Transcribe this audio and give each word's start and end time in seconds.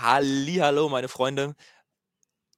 Hallo, 0.00 0.88
meine 0.88 1.08
Freunde. 1.08 1.56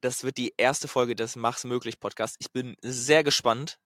Das 0.02 0.25
wird 0.25 0.37
die 0.37 0.52
erste 0.58 0.89
Folge 0.89 1.15
des 1.15 1.37
Mach's 1.37 1.65
möglich 1.65 1.98
Podcast. 1.98 2.36
Ich 2.39 2.52
bin 2.52 2.77
sehr 2.82 3.24
gespannt, 3.24 3.78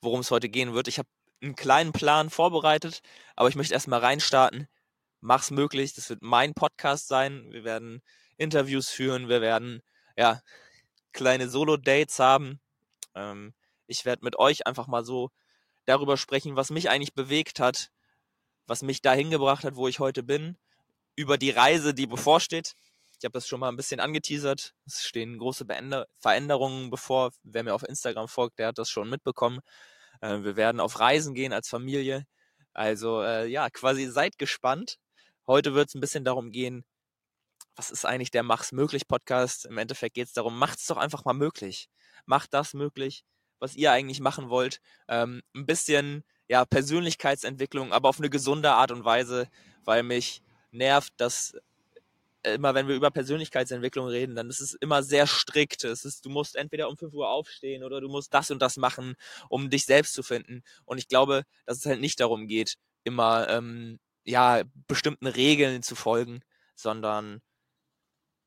worum 0.00 0.20
es 0.20 0.30
heute 0.30 0.48
gehen 0.48 0.72
wird. 0.72 0.86
Ich 0.86 1.00
habe 1.00 1.08
einen 1.42 1.56
kleinen 1.56 1.90
Plan 1.90 2.30
vorbereitet, 2.30 3.00
aber 3.34 3.48
ich 3.48 3.56
möchte 3.56 3.74
erstmal 3.74 3.98
reinstarten. 3.98 4.68
Mach's 5.20 5.50
möglich. 5.50 5.94
Das 5.94 6.08
wird 6.10 6.22
mein 6.22 6.54
Podcast 6.54 7.08
sein. 7.08 7.50
Wir 7.50 7.64
werden 7.64 8.02
Interviews 8.36 8.88
führen. 8.88 9.28
Wir 9.28 9.40
werden, 9.40 9.82
ja, 10.16 10.40
kleine 11.12 11.48
Solo-Dates 11.48 12.20
haben. 12.20 12.60
Ähm, 13.16 13.52
ich 13.88 14.04
werde 14.04 14.24
mit 14.24 14.38
euch 14.38 14.64
einfach 14.64 14.86
mal 14.86 15.04
so 15.04 15.30
darüber 15.86 16.16
sprechen, 16.16 16.54
was 16.54 16.70
mich 16.70 16.88
eigentlich 16.88 17.14
bewegt 17.14 17.58
hat, 17.58 17.90
was 18.68 18.82
mich 18.82 19.02
dahin 19.02 19.30
gebracht 19.30 19.64
hat, 19.64 19.74
wo 19.74 19.88
ich 19.88 19.98
heute 19.98 20.22
bin 20.22 20.56
über 21.16 21.38
die 21.38 21.50
Reise, 21.50 21.94
die 21.94 22.06
bevorsteht. 22.06 22.74
Ich 23.18 23.24
habe 23.24 23.32
das 23.32 23.48
schon 23.48 23.60
mal 23.60 23.70
ein 23.70 23.76
bisschen 23.76 23.98
angeteasert. 24.00 24.74
Es 24.86 25.04
stehen 25.04 25.38
große 25.38 25.64
Beender 25.64 26.06
Veränderungen 26.18 26.90
bevor. 26.90 27.32
Wer 27.42 27.64
mir 27.64 27.74
auf 27.74 27.82
Instagram 27.82 28.28
folgt, 28.28 28.58
der 28.58 28.68
hat 28.68 28.78
das 28.78 28.90
schon 28.90 29.08
mitbekommen. 29.08 29.60
Äh, 30.20 30.42
wir 30.42 30.56
werden 30.56 30.80
auf 30.80 31.00
Reisen 31.00 31.34
gehen 31.34 31.52
als 31.52 31.68
Familie. 31.68 32.26
Also 32.74 33.22
äh, 33.22 33.46
ja, 33.46 33.70
quasi 33.70 34.06
seid 34.06 34.38
gespannt. 34.38 34.98
Heute 35.46 35.74
wird 35.74 35.88
es 35.88 35.94
ein 35.94 36.00
bisschen 36.00 36.24
darum 36.24 36.50
gehen, 36.50 36.84
was 37.74 37.90
ist 37.90 38.04
eigentlich 38.04 38.30
der 38.30 38.42
Mach's 38.42 38.72
möglich 38.72 39.08
Podcast? 39.08 39.66
Im 39.66 39.78
Endeffekt 39.78 40.14
geht 40.14 40.26
es 40.26 40.32
darum, 40.32 40.58
macht's 40.58 40.86
doch 40.86 40.96
einfach 40.98 41.24
mal 41.24 41.34
möglich. 41.34 41.88
Macht 42.26 42.52
das 42.52 42.74
möglich, 42.74 43.24
was 43.58 43.74
ihr 43.76 43.92
eigentlich 43.92 44.20
machen 44.20 44.50
wollt. 44.50 44.80
Ähm, 45.08 45.42
ein 45.54 45.66
bisschen 45.66 46.24
ja 46.48 46.64
Persönlichkeitsentwicklung, 46.64 47.92
aber 47.92 48.08
auf 48.08 48.18
eine 48.18 48.30
gesunde 48.30 48.72
Art 48.72 48.90
und 48.90 49.04
Weise, 49.04 49.48
weil 49.84 50.02
mich 50.02 50.42
nervt, 50.70 51.12
dass 51.16 51.54
immer 52.54 52.74
wenn 52.74 52.88
wir 52.88 52.94
über 52.94 53.10
Persönlichkeitsentwicklung 53.10 54.06
reden, 54.06 54.36
dann 54.36 54.48
ist 54.48 54.60
es 54.60 54.74
immer 54.74 55.02
sehr 55.02 55.26
strikt. 55.26 55.84
Es 55.84 56.04
ist, 56.04 56.24
du 56.24 56.30
musst 56.30 56.56
entweder 56.56 56.88
um 56.88 56.96
5 56.96 57.12
Uhr 57.12 57.28
aufstehen 57.28 57.82
oder 57.82 58.00
du 58.00 58.08
musst 58.08 58.32
das 58.34 58.50
und 58.50 58.60
das 58.60 58.76
machen, 58.76 59.16
um 59.48 59.70
dich 59.70 59.84
selbst 59.84 60.14
zu 60.14 60.22
finden. 60.22 60.62
Und 60.84 60.98
ich 60.98 61.08
glaube, 61.08 61.42
dass 61.66 61.78
es 61.78 61.86
halt 61.86 62.00
nicht 62.00 62.20
darum 62.20 62.46
geht, 62.46 62.76
immer 63.04 63.48
ähm, 63.48 63.98
ja 64.24 64.62
bestimmten 64.86 65.26
Regeln 65.26 65.82
zu 65.82 65.96
folgen, 65.96 66.40
sondern 66.74 67.40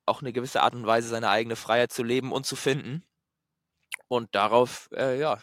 auch 0.06 0.22
eine 0.22 0.34
gewisse 0.34 0.62
Art 0.62 0.76
und 0.76 0.86
Weise 0.86 1.10
seine 1.10 1.30
eigene 1.30 1.56
Freiheit 1.56 1.92
zu 1.92 2.04
leben 2.04 2.32
und 2.32 2.46
zu 2.46 2.56
finden. 2.56 3.04
Und 4.08 4.34
darauf, 4.34 4.90
äh, 4.94 5.20
ja, 5.20 5.42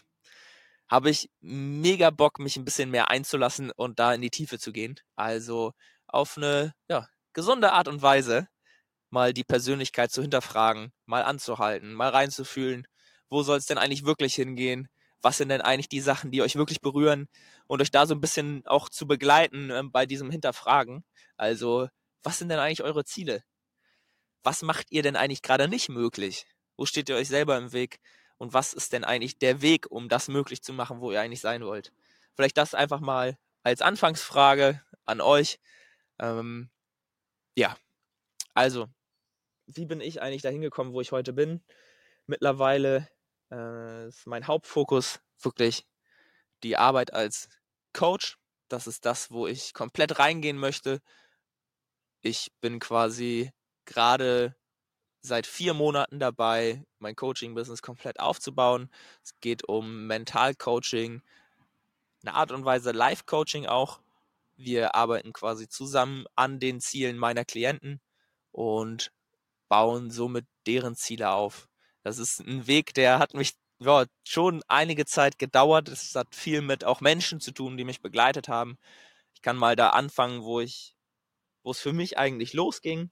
habe 0.89 1.11
ich 1.11 1.31
mega 1.41 2.11
Bock, 2.11 2.39
mich 2.39 2.57
ein 2.57 2.65
bisschen 2.65 2.91
mehr 2.91 3.11
einzulassen 3.11 3.71
und 3.73 3.99
da 3.99 4.15
in 4.15 4.21
die 4.23 4.31
Tiefe 4.31 4.59
zu 4.59 4.73
gehen. 4.73 4.97
Also 5.17 5.73
auf 6.17 6.37
eine 6.37 6.75
ja, 6.89 7.09
gesunde 7.33 7.73
Art 7.73 7.89
und 7.89 8.03
Weise 8.03 8.49
mal 9.11 9.33
die 9.33 9.45
Persönlichkeit 9.45 10.11
zu 10.11 10.23
hinterfragen, 10.23 10.93
mal 11.07 11.23
anzuhalten, 11.23 11.95
mal 11.95 12.11
reinzufühlen, 12.11 12.87
wo 13.29 13.43
soll 13.43 13.59
es 13.59 13.67
denn 13.67 13.79
eigentlich 13.79 14.05
wirklich 14.05 14.35
hingehen? 14.35 14.89
Was 15.23 15.39
sind 15.39 15.49
denn 15.49 15.61
eigentlich 15.61 15.89
die 15.89 16.01
Sachen, 16.01 16.31
die 16.31 16.43
euch 16.43 16.57
wirklich 16.57 16.81
berühren 16.81 17.29
und 17.67 17.81
euch 17.81 17.91
da 17.91 18.07
so 18.07 18.15
ein 18.15 18.21
bisschen 18.21 18.65
auch 18.67 18.89
zu 18.89 19.07
begleiten 19.07 19.71
äh, 19.71 19.83
bei 19.85 20.07
diesem 20.07 20.31
Hinterfragen? 20.31 21.05
Also, 21.37 21.89
was 22.23 22.39
sind 22.39 22.49
denn 22.49 22.59
eigentlich 22.59 22.83
eure 22.83 23.05
Ziele? 23.05 23.43
Was 24.43 24.63
macht 24.63 24.87
ihr 24.91 25.03
denn 25.03 25.17
eigentlich 25.17 25.43
gerade 25.43 25.69
nicht 25.69 25.89
möglich? 25.89 26.47
Wo 26.77 26.87
steht 26.87 27.09
ihr 27.09 27.17
euch 27.17 27.29
selber 27.29 27.57
im 27.57 27.73
Weg? 27.73 27.99
Und 28.39 28.53
was 28.53 28.75
ist 28.75 28.93
denn 28.93 29.05
eigentlich 29.05 29.39
der 29.39 29.63
Weg, 29.63 29.91
um 29.91 30.09
das 30.09 30.29
möglich 30.29 30.63
zu 30.63 30.73
machen, 30.73 31.01
wo 31.01 31.11
ihr 31.11 31.21
eigentlich 31.21 31.41
sein 31.41 31.65
wollt? 31.65 31.93
Vielleicht 32.35 32.59
das 32.59 32.75
einfach 32.75 33.01
mal 33.01 33.39
als 33.63 33.83
Anfangsfrage 33.83 34.83
an 35.07 35.21
euch. 35.21 35.59
Ähm, 36.19 36.71
ja, 37.57 37.77
also, 38.55 38.89
wie 39.67 39.87
bin 39.87 40.01
ich 40.01 40.23
eigentlich 40.23 40.43
dahin 40.43 40.61
gekommen, 40.61 40.93
wo 40.93 41.01
ich 41.01 41.13
heute 41.13 41.33
bin? 41.33 41.63
Mittlerweile 42.27 43.09
äh, 43.51 44.09
ist 44.09 44.27
mein 44.27 44.47
Hauptfokus 44.47 45.21
wirklich 45.41 45.87
die 46.63 46.77
Arbeit 46.77 47.13
als 47.13 47.49
Coach. 47.93 48.39
Das 48.69 48.87
ist 48.87 49.05
das, 49.07 49.31
wo 49.31 49.47
ich 49.47 49.75
komplett 49.75 50.19
reingehen 50.19 50.59
möchte. 50.59 51.01
Ich 52.23 52.53
bin 52.61 52.81
quasi 52.81 53.53
gerade 53.85 54.57
seit 55.23 55.47
vier 55.47 55.75
Monaten 55.75 56.19
dabei, 56.19 56.85
mein 56.99 57.17
Coaching-Business 57.17 57.83
komplett 57.83 58.21
aufzubauen. 58.21 58.91
Es 59.23 59.39
geht 59.41 59.69
um 59.69 60.07
Mental-Coaching, 60.07 61.23
eine 62.23 62.35
Art 62.35 62.53
und 62.53 62.65
Weise 62.65 62.93
Life-Coaching 62.93 63.67
auch. 63.67 64.01
Wir 64.57 64.95
arbeiten 64.95 65.33
quasi 65.33 65.69
zusammen 65.69 66.27
an 66.35 66.59
den 66.61 66.81
Zielen 66.81 67.19
meiner 67.19 67.45
Klienten 67.45 68.01
und 68.53 69.13
bauen 69.69 70.11
somit 70.11 70.47
deren 70.67 70.97
Ziele 70.97 71.31
auf. 71.31 71.69
Das 72.03 72.19
ist 72.19 72.41
ein 72.41 72.67
Weg, 72.67 72.95
der 72.95 73.19
hat 73.19 73.35
mich 73.35 73.55
ja, 73.81 74.07
schon 74.25 74.63
einige 74.69 75.05
Zeit 75.07 75.39
gedauert. 75.39 75.89
Es 75.89 76.15
hat 76.15 76.35
viel 76.35 76.63
mit 76.63 76.85
auch 76.85 77.01
Menschen 77.01 77.41
zu 77.41 77.53
tun, 77.53 77.77
die 77.77 77.85
mich 77.85 78.01
begleitet 78.01 78.49
haben. 78.49 78.79
Ich 79.35 79.43
kann 79.43 79.57
mal 79.57 79.77
da 79.77 79.91
anfangen, 79.91 80.43
wo 80.43 80.61
ich, 80.61 80.97
wo 81.63 81.73
es 81.73 81.81
für 81.81 81.93
mich 81.93 82.19
eigentlich 82.19 82.53
losging. 82.55 83.11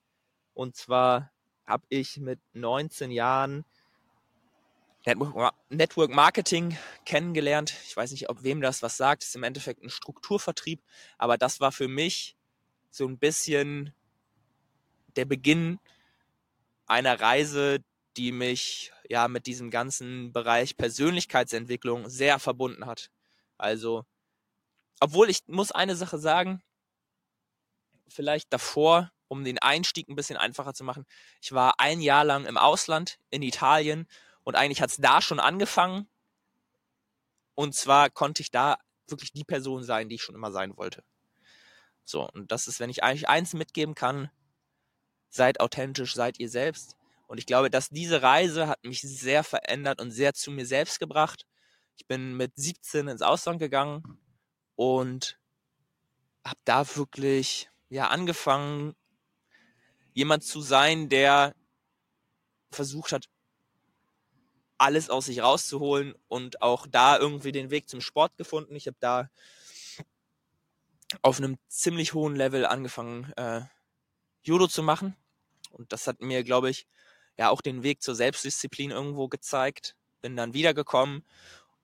Und 0.55 0.77
zwar 0.77 1.33
habe 1.67 1.85
ich 1.89 2.19
mit 2.19 2.41
19 2.53 3.11
Jahren 3.11 3.65
Network 5.07 6.11
Marketing 6.11 6.79
kennengelernt. 7.05 7.75
Ich 7.87 7.97
weiß 7.97 8.11
nicht, 8.13 8.31
ob 8.31 8.43
wem 8.43 8.61
das 8.61 8.83
was 8.83 8.97
sagt. 8.97 9.23
Das 9.23 9.29
ist 9.31 9.37
im 9.37 9.43
Endeffekt 9.43 9.83
ein 9.83 9.91
Strukturvertrieb, 9.91 10.83
aber 11.19 11.37
das 11.37 11.61
war 11.61 11.73
für 11.73 11.89
mich 11.89 12.37
so 12.91 13.07
ein 13.07 13.19
bisschen 13.19 13.93
der 15.17 15.27
Beginn 15.27 15.79
einer 16.87 17.21
Reise, 17.21 17.85
die 18.17 18.33
mich 18.33 18.93
ja 19.09 19.29
mit 19.29 19.47
diesem 19.47 19.71
ganzen 19.71 20.33
Bereich 20.33 20.77
Persönlichkeitsentwicklung 20.77 22.09
sehr 22.09 22.39
verbunden 22.39 22.87
hat. 22.87 23.11
Also, 23.59 24.05
obwohl 25.01 25.29
ich 25.29 25.41
muss 25.47 25.73
eine 25.73 25.97
Sache 25.97 26.19
sagen, 26.19 26.63
vielleicht 28.09 28.53
davor, 28.53 29.13
um 29.29 29.45
den 29.45 29.59
Einstieg 29.59 30.09
ein 30.09 30.17
bisschen 30.17 30.37
einfacher 30.37 30.75
zu 30.75 30.85
machen. 30.85 31.05
Ich 31.43 31.53
war 31.53 31.75
ein 31.79 32.01
Jahr 32.01 32.25
lang 32.25 32.47
im 32.47 32.57
Ausland 32.57 33.19
in 33.31 33.43
Italien 33.43 34.07
und 34.45 34.55
eigentlich 34.55 34.81
hat 34.81 34.91
es 34.91 34.99
da 34.99 35.21
schon 35.21 35.41
angefangen. 35.41 36.07
Und 37.55 37.75
zwar 37.75 38.11
konnte 38.11 38.43
ich 38.43 38.51
da 38.51 38.79
wirklich 39.09 39.33
die 39.33 39.45
Person 39.45 39.83
sein, 39.83 40.09
die 40.09 40.17
ich 40.17 40.23
schon 40.23 40.35
immer 40.35 40.53
sein 40.53 40.77
wollte. 40.77 41.03
So, 42.05 42.29
und 42.31 42.53
das 42.53 42.67
ist, 42.67 42.81
wenn 42.81 42.91
ich 42.91 43.03
eigentlich 43.03 43.29
eins 43.29 43.55
mitgeben 43.55 43.95
kann, 43.95 44.31
seid 45.31 45.61
authentisch, 45.61 46.15
seid 46.15 46.39
ihr 46.39 46.49
selbst. 46.49 46.97
Und 47.27 47.39
ich 47.39 47.47
glaube, 47.47 47.71
dass 47.71 47.89
diese 47.89 48.23
Reise 48.23 48.69
hat 48.69 48.85
mich 48.85 49.01
sehr 49.01 49.43
verändert 49.43 50.01
und 50.01 50.11
sehr 50.11 50.35
zu 50.35 50.51
mir 50.51 50.67
selbst 50.67 51.01
gebracht. 51.01 51.47
Ich 51.97 52.07
bin 52.07 52.37
mit 52.37 52.53
17 52.57 53.09
ins 53.09 53.23
Ausland 53.23 53.59
gegangen 53.59 54.19
und 54.77 55.39
habe 56.45 56.61
da 56.65 56.97
wirklich 56.97 57.71
ja 57.89 58.09
angefangen, 58.09 58.95
jemand 60.13 60.45
zu 60.45 60.61
sein, 60.61 61.09
der 61.09 61.55
versucht 62.71 63.13
hat, 63.13 63.29
alles 64.79 65.11
aus 65.11 65.27
sich 65.27 65.41
rauszuholen 65.41 66.15
und 66.29 66.63
auch 66.63 66.87
da 66.87 67.19
irgendwie 67.19 67.53
den 67.53 67.71
Weg 67.71 67.89
zum 67.89 68.01
Sport 68.01 68.37
gefunden. 68.37 68.75
Ich 68.75 68.87
habe 68.87 68.97
da 69.01 69.31
auf 71.23 71.39
einem 71.39 71.59
ziemlich 71.69 72.15
hohen 72.15 72.35
Level 72.35 72.67
angefangen, 72.67 73.33
äh, 73.37 73.63
Judo 74.43 74.67
zu 74.67 74.83
machen. 74.83 75.17
Und 75.71 75.93
das 75.93 76.07
hat 76.07 76.21
mir, 76.21 76.45
glaube 76.45 76.71
ich, 76.71 76.87
ja 77.37 77.51
auch 77.51 77.61
den 77.61 77.83
Weg 77.83 78.03
zur 78.03 78.15
Selbstdisziplin 78.15 78.91
irgendwo 78.91 79.29
gezeigt. 79.29 79.97
Bin 80.21 80.37
dann 80.37 80.55
wiedergekommen 80.55 81.25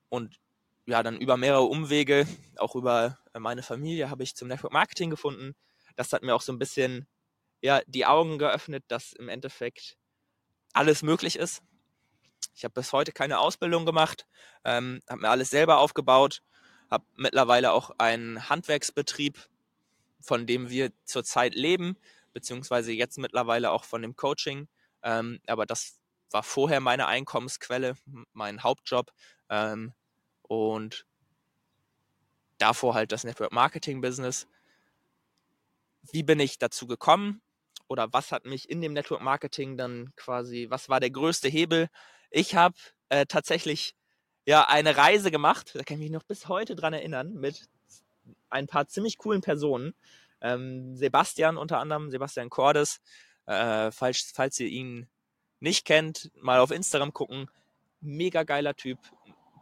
und 0.09 0.39
ja, 0.85 1.03
dann 1.03 1.17
über 1.17 1.37
mehrere 1.37 1.63
Umwege, 1.63 2.27
auch 2.57 2.75
über 2.75 3.19
äh, 3.33 3.39
meine 3.39 3.63
Familie, 3.63 4.09
habe 4.09 4.23
ich 4.23 4.35
zum 4.35 4.47
Network 4.47 4.73
Marketing 4.73 5.09
gefunden. 5.09 5.55
Das 5.95 6.11
hat 6.13 6.23
mir 6.23 6.35
auch 6.35 6.41
so 6.41 6.51
ein 6.51 6.59
bisschen 6.59 7.07
ja, 7.61 7.81
die 7.85 8.05
Augen 8.05 8.39
geöffnet, 8.39 8.83
dass 8.87 9.13
im 9.13 9.29
Endeffekt 9.29 9.97
alles 10.73 11.03
möglich 11.03 11.35
ist. 11.35 11.61
Ich 12.55 12.63
habe 12.63 12.73
bis 12.73 12.93
heute 12.93 13.11
keine 13.11 13.39
Ausbildung 13.39 13.85
gemacht, 13.85 14.27
ähm, 14.63 15.01
habe 15.09 15.21
mir 15.21 15.29
alles 15.29 15.49
selber 15.49 15.79
aufgebaut, 15.79 16.41
habe 16.89 17.05
mittlerweile 17.15 17.71
auch 17.71 17.91
einen 17.97 18.49
Handwerksbetrieb, 18.49 19.37
von 20.21 20.45
dem 20.45 20.69
wir 20.69 20.91
zurzeit 21.05 21.55
leben, 21.55 21.97
beziehungsweise 22.33 22.91
jetzt 22.91 23.17
mittlerweile 23.17 23.71
auch 23.71 23.83
von 23.83 24.01
dem 24.01 24.15
Coaching. 24.15 24.67
Ähm, 25.03 25.39
aber 25.47 25.65
das 25.65 25.99
war 26.29 26.43
vorher 26.43 26.79
meine 26.79 27.07
Einkommensquelle, 27.07 27.95
mein 28.33 28.63
Hauptjob. 28.63 29.11
Ähm, 29.49 29.93
und 30.43 31.05
davor 32.57 32.93
halt 32.93 33.11
das 33.11 33.23
Network 33.23 33.51
Marketing 33.51 34.01
Business. 34.01 34.47
Wie 36.11 36.23
bin 36.23 36.39
ich 36.39 36.59
dazu 36.59 36.87
gekommen? 36.87 37.41
Oder 37.87 38.13
was 38.13 38.31
hat 38.31 38.45
mich 38.45 38.69
in 38.69 38.81
dem 38.81 38.93
Network 38.93 39.21
Marketing 39.21 39.77
dann 39.77 40.13
quasi, 40.15 40.67
was 40.69 40.87
war 40.87 40.99
der 40.99 41.09
größte 41.09 41.49
Hebel? 41.49 41.89
Ich 42.31 42.55
habe 42.55 42.75
äh, 43.09 43.25
tatsächlich 43.27 43.93
ja 44.45 44.67
eine 44.67 44.97
Reise 44.97 45.29
gemacht, 45.29 45.71
da 45.75 45.83
kann 45.83 45.97
ich 45.97 46.03
mich 46.03 46.11
noch 46.11 46.23
bis 46.23 46.47
heute 46.47 46.75
dran 46.75 46.93
erinnern, 46.93 47.33
mit 47.33 47.69
ein 48.49 48.67
paar 48.67 48.87
ziemlich 48.87 49.17
coolen 49.17 49.41
Personen. 49.41 49.93
Ähm, 50.41 50.95
Sebastian 50.95 51.57
unter 51.57 51.77
anderem, 51.79 52.09
Sebastian 52.09 52.49
Cordes, 52.49 52.99
Äh, 53.47 53.91
falls, 53.91 54.31
falls 54.33 54.59
ihr 54.59 54.67
ihn 54.67 55.07
nicht 55.59 55.85
kennt, 55.85 56.31
mal 56.35 56.59
auf 56.59 56.71
Instagram 56.71 57.11
gucken. 57.11 57.49
Mega 57.99 58.43
geiler 58.43 58.75
Typ. 58.75 58.99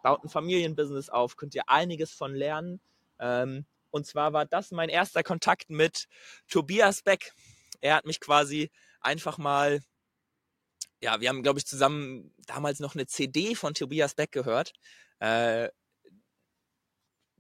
Baut 0.04 0.24
ein 0.24 0.30
Familienbusiness 0.30 1.10
auf, 1.10 1.38
könnt 1.38 1.56
ihr 1.56 1.68
einiges 1.68 2.12
von 2.14 2.36
lernen. 2.36 2.82
Ähm, 3.20 3.66
und 3.90 4.06
zwar 4.06 4.34
war 4.34 4.46
das 4.46 4.72
mein 4.72 4.90
erster 4.90 5.24
Kontakt 5.24 5.70
mit 5.70 6.08
Tobias 6.48 7.02
Beck. 7.02 7.34
Er 7.82 7.96
hat 7.96 8.06
mich 8.06 8.20
quasi 8.20 8.70
einfach 9.02 9.38
mal, 9.38 9.82
ja, 11.02 11.22
wir 11.22 11.30
haben, 11.30 11.44
glaube 11.44 11.60
ich, 11.60 11.66
zusammen 11.66 12.34
damals 12.46 12.80
noch 12.80 12.96
eine 12.96 13.08
CD 13.08 13.56
von 13.56 13.74
Tobias 13.74 14.16
Beck 14.16 14.32
gehört. 14.32 14.74
Äh, 15.20 15.70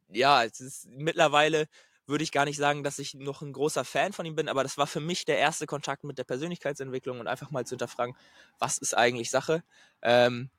ja, 0.10 0.44
es 0.44 0.60
ist 0.60 0.88
mittlerweile 0.88 1.68
würde 2.10 2.24
ich 2.24 2.32
gar 2.32 2.46
nicht 2.46 2.58
sagen, 2.58 2.84
dass 2.84 3.00
ich 3.00 3.14
noch 3.14 3.42
ein 3.42 3.54
großer 3.54 3.86
Fan 3.86 4.14
von 4.14 4.26
ihm 4.26 4.36
bin, 4.36 4.50
aber 4.50 4.64
das 4.64 4.78
war 4.78 4.88
für 4.88 5.00
mich 5.00 5.26
der 5.26 5.38
erste 5.38 5.68
Kontakt 5.68 6.04
mit 6.04 6.18
der 6.18 6.24
Persönlichkeitsentwicklung 6.24 7.20
und 7.20 7.28
einfach 7.28 7.52
mal 7.52 7.66
zu 7.66 7.74
hinterfragen, 7.74 8.16
was 8.58 8.80
ist 8.80 8.96
eigentlich 8.98 9.30
Sache. 9.30 9.64
Ähm, 10.02 10.50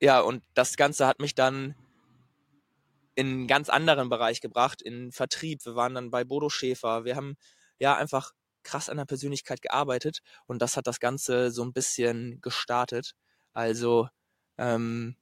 ja, 0.00 0.20
und 0.20 0.42
das 0.54 0.76
Ganze 0.76 1.06
hat 1.06 1.20
mich 1.20 1.34
dann 1.34 1.76
in 3.14 3.26
einen 3.28 3.46
ganz 3.46 3.68
anderen 3.68 4.08
Bereich 4.08 4.40
gebracht, 4.40 4.82
in 4.82 5.12
Vertrieb. 5.12 5.64
Wir 5.64 5.76
waren 5.76 5.94
dann 5.94 6.10
bei 6.10 6.24
Bodo 6.24 6.48
Schäfer. 6.48 7.04
Wir 7.04 7.14
haben 7.14 7.36
ja 7.78 7.96
einfach 7.96 8.32
krass 8.64 8.88
an 8.88 8.96
der 8.96 9.04
Persönlichkeit 9.04 9.62
gearbeitet 9.62 10.20
und 10.46 10.60
das 10.60 10.76
hat 10.76 10.86
das 10.86 11.00
Ganze 11.00 11.50
so 11.50 11.64
ein 11.64 11.72
bisschen 11.72 12.40
gestartet. 12.40 13.14
Also, 13.54 14.08
ähm, 14.58 15.16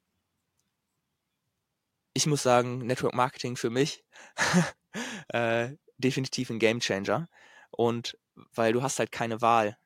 ich 2.15 2.27
muss 2.27 2.43
sagen, 2.43 2.79
Network 2.87 3.15
Marketing 3.15 3.57
für 3.57 3.71
mich 3.71 4.05
äh, 5.29 5.71
definitiv 5.99 6.51
ein 6.51 6.59
Game 6.59 6.81
Changer. 6.81 7.29
Und 7.71 8.19
weil 8.35 8.73
du 8.73 8.83
hast 8.83 8.99
halt 8.99 9.13
keine 9.13 9.41
Wahl 9.41 9.77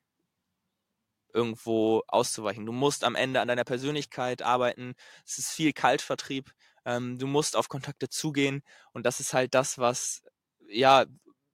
irgendwo 1.33 2.03
auszuweichen. 2.07 2.65
Du 2.65 2.73
musst 2.73 3.05
am 3.05 3.17
Ende 3.17 3.41
an 3.41 3.49
deiner 3.49 3.65
Persönlichkeit 3.65 4.43
arbeiten. 4.43 4.95
Es 5.27 5.39
ist 5.39 5.51
viel 5.51 5.73
Kaltvertrieb. 5.73 6.53
Ähm, 6.85 7.19
du 7.19 7.27
musst 7.27 7.57
auf 7.57 7.69
Kontakte 7.69 8.09
zugehen. 8.09 8.63
Und 8.93 9.05
das 9.05 9.21
ist 9.21 9.35
halt 9.35 9.55
das, 9.55 9.79
was 9.79 10.23
ja 10.69 11.07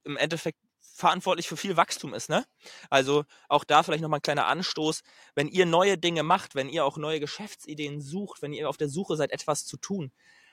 im 0.05 0.17
Endeffekt 0.17 0.59
verantwortlich 1.01 1.49
für 1.49 1.57
viel 1.57 1.77
Wachstum 1.77 2.15
ist. 2.15 2.29
Ne? 2.29 2.47
Also 2.91 3.25
auch 3.49 3.65
da 3.65 3.83
vielleicht 3.83 4.03
nochmal 4.03 4.19
ein 4.19 4.23
kleiner 4.23 4.47
Anstoß. 4.47 5.03
Wenn 5.35 5.49
ihr 5.49 5.67
neue 5.67 5.99
Dinge 5.99 6.23
macht, 6.23 6.55
wenn 6.55 6.69
ihr 6.69 6.85
auch 6.85 6.97
neue 6.97 7.19
Geschäftsideen 7.19 8.01
sucht, 8.01 8.43
wenn 8.43 8.53
ihr 8.53 8.69
auf 8.69 8.77
der 8.77 8.89
Suche 8.89 9.17
seid, 9.17 9.33
etwas 9.33 9.67
zu 9.67 9.77
tun, 9.77 10.13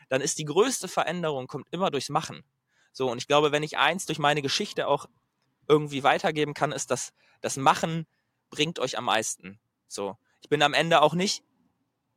dann 0.09 0.21
ist 0.21 0.39
die 0.39 0.45
größte 0.45 0.87
Veränderung 0.87 1.47
kommt 1.47 1.67
immer 1.71 1.91
durchs 1.91 2.09
Machen. 2.09 2.43
So, 2.93 3.11
und 3.11 3.19
ich 3.19 3.27
glaube, 3.27 3.51
wenn 3.51 3.61
ich 3.61 3.77
eins 3.77 4.05
durch 4.05 4.17
meine 4.17 4.41
Geschichte 4.41 4.87
auch 4.87 5.05
irgendwie 5.67 6.03
weitergeben 6.03 6.53
kann, 6.53 6.71
ist, 6.71 6.89
dass 6.89 7.13
das 7.41 7.57
Machen 7.57 8.07
bringt 8.49 8.79
euch 8.79 8.97
am 8.97 9.05
meisten. 9.05 9.59
So. 9.87 10.17
Ich 10.41 10.49
bin 10.49 10.61
am 10.61 10.73
Ende 10.73 11.01
auch 11.01 11.13
nicht 11.13 11.43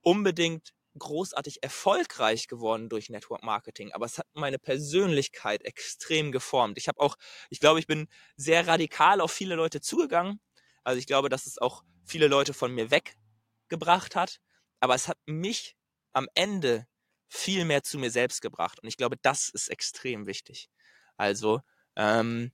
unbedingt 0.03 0.73
großartig 0.99 1.63
erfolgreich 1.63 2.49
geworden 2.49 2.89
durch 2.89 3.11
Network 3.11 3.43
Marketing, 3.43 3.93
aber 3.93 4.07
es 4.07 4.19
hat 4.19 4.27
meine 4.35 4.59
Persönlichkeit 4.59 5.63
extrem 5.65 6.33
geformt. 6.33 6.79
Ich 6.79 6.89
habe 6.89 7.01
auch, 7.01 7.17
ich 7.49 7.61
glaube, 7.61 7.79
ich 7.79 7.87
bin 7.87 8.09
sehr 8.37 8.67
radikal 8.67 9.21
auf 9.21 9.33
viele 9.33 9.55
Leute 9.55 9.81
zugegangen. 9.81 10.41
Also 10.85 10.99
ich 10.99 11.07
glaube, 11.07 11.29
dass 11.29 11.47
es 11.47 11.59
auch 11.59 11.85
viele 12.05 12.27
Leute 12.27 12.55
von 12.55 12.73
mir 12.75 12.91
weggebracht 12.91 14.17
hat, 14.17 14.41
aber 14.81 14.95
es 14.95 15.09
hat 15.09 15.19
mich 15.27 15.77
am 16.13 16.27
Ende 16.35 16.87
viel 17.29 17.65
mehr 17.65 17.83
zu 17.83 17.99
mir 17.99 18.11
selbst 18.11 18.43
gebracht. 18.43 18.81
Und 18.83 18.89
ich 18.89 18.97
glaube, 18.97 19.17
das 19.23 19.49
ist 19.49 19.69
extrem 19.69 20.27
wichtig. 20.27 20.69
Also, 21.17 21.61
ähm, 21.97 22.53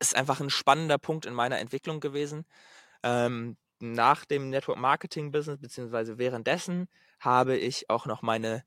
ist 0.00 0.14
einfach 0.16 0.40
ein 0.40 0.50
spannender 0.50 0.98
Punkt 0.98 1.26
in 1.26 1.34
meiner 1.34 1.58
Entwicklung 1.58 2.00
gewesen. 2.00 2.44
Ähm, 3.02 3.56
nach 3.80 4.24
dem 4.24 4.50
Network 4.50 4.78
Marketing 4.78 5.30
Business, 5.30 5.60
beziehungsweise 5.60 6.18
währenddessen, 6.18 6.88
habe 7.20 7.56
ich 7.56 7.90
auch 7.90 8.06
noch 8.06 8.22
meine, 8.22 8.64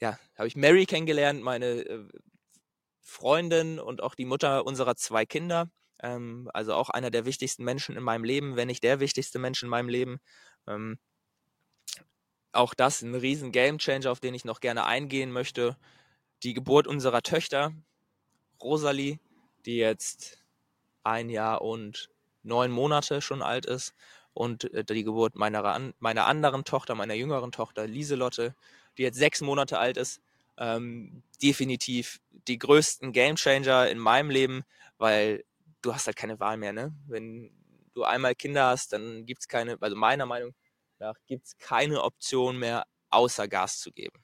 ja, 0.00 0.18
habe 0.36 0.48
ich 0.48 0.56
Mary 0.56 0.86
kennengelernt, 0.86 1.42
meine 1.42 1.66
äh, 1.66 2.08
Freundin 3.00 3.78
und 3.78 4.02
auch 4.02 4.14
die 4.14 4.24
Mutter 4.24 4.66
unserer 4.66 4.96
zwei 4.96 5.24
Kinder. 5.26 5.70
Ähm, 6.00 6.50
also 6.52 6.74
auch 6.74 6.90
einer 6.90 7.10
der 7.10 7.24
wichtigsten 7.24 7.64
Menschen 7.64 7.96
in 7.96 8.02
meinem 8.02 8.24
Leben, 8.24 8.56
wenn 8.56 8.68
nicht 8.68 8.84
der 8.84 9.00
wichtigste 9.00 9.38
Mensch 9.38 9.62
in 9.62 9.68
meinem 9.68 9.88
Leben. 9.88 10.20
Ähm, 10.66 10.98
auch 12.52 12.74
das 12.74 13.02
ein 13.02 13.14
riesen 13.14 13.52
Gamechanger, 13.52 14.10
auf 14.10 14.20
den 14.20 14.34
ich 14.34 14.44
noch 14.44 14.60
gerne 14.60 14.84
eingehen 14.84 15.32
möchte. 15.32 15.76
Die 16.42 16.54
Geburt 16.54 16.86
unserer 16.86 17.22
Töchter, 17.22 17.72
Rosalie, 18.62 19.18
die 19.66 19.76
jetzt 19.76 20.42
ein 21.02 21.30
Jahr 21.30 21.62
und 21.62 22.10
neun 22.48 22.70
Monate 22.70 23.20
schon 23.22 23.42
alt 23.42 23.66
ist. 23.66 23.94
Und 24.34 24.72
äh, 24.74 24.84
die 24.84 25.04
Geburt 25.04 25.36
meiner, 25.36 25.92
meiner 25.98 26.26
anderen 26.26 26.64
Tochter, 26.64 26.94
meiner 26.94 27.14
jüngeren 27.14 27.52
Tochter, 27.52 27.86
Lieselotte, 27.86 28.54
die 28.96 29.02
jetzt 29.02 29.18
sechs 29.18 29.40
Monate 29.40 29.78
alt 29.78 29.96
ist. 29.96 30.20
Ähm, 30.56 31.22
definitiv 31.40 32.20
die 32.48 32.58
größten 32.58 33.12
Gamechanger 33.12 33.88
in 33.88 33.98
meinem 33.98 34.30
Leben, 34.30 34.64
weil 34.96 35.44
du 35.82 35.94
hast 35.94 36.06
halt 36.06 36.16
keine 36.16 36.40
Wahl 36.40 36.56
mehr, 36.56 36.72
ne? 36.72 36.92
Wenn 37.06 37.52
du 37.94 38.02
einmal 38.04 38.34
Kinder 38.34 38.66
hast, 38.66 38.92
dann 38.92 39.24
gibt 39.26 39.42
es 39.42 39.48
keine, 39.48 39.76
also 39.80 39.96
meiner 39.96 40.26
Meinung 40.26 40.54
nach 40.98 41.14
gibt 41.26 41.46
es 41.46 41.58
keine 41.58 42.02
Option 42.02 42.58
mehr, 42.58 42.86
außer 43.10 43.46
Gas 43.48 43.78
zu 43.80 43.92
geben. 43.92 44.22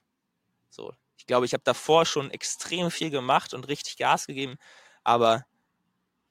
So, 0.71 0.93
ich 1.17 1.27
glaube, 1.27 1.47
ich 1.47 1.53
habe 1.53 1.63
davor 1.65 2.05
schon 2.05 2.31
extrem 2.31 2.91
viel 2.91 3.11
gemacht 3.11 3.55
und 3.55 3.69
richtig 3.69 3.97
Gas 3.97 4.27
gegeben, 4.27 4.57
aber 5.05 5.45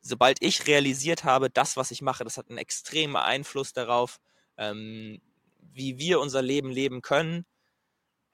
sobald 0.03 0.43
ich 0.43 0.67
realisiert 0.67 1.23
habe, 1.23 1.49
das, 1.49 1.77
was 1.77 1.89
ich 1.89 2.01
mache, 2.01 2.23
das 2.23 2.37
hat 2.37 2.49
einen 2.49 2.59
extremen 2.59 3.15
Einfluss 3.15 3.73
darauf, 3.73 4.19
ähm, 4.57 5.21
wie 5.59 5.97
wir 5.97 6.19
unser 6.19 6.41
Leben 6.41 6.69
leben 6.69 7.01
können, 7.01 7.45